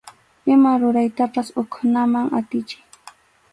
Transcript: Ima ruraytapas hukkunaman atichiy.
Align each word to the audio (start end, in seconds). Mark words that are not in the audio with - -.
Ima 0.53 0.71
ruraytapas 0.83 1.53
hukkunaman 1.59 2.27
atichiy. 2.41 2.83